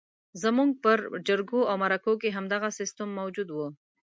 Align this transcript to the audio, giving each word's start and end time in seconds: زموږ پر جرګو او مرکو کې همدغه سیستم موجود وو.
زموږ 0.41 0.69
پر 0.83 0.97
جرګو 1.27 1.61
او 1.69 1.75
مرکو 1.83 2.13
کې 2.21 2.29
همدغه 2.37 2.69
سیستم 2.79 3.09
موجود 3.19 3.49
وو. 3.51 3.67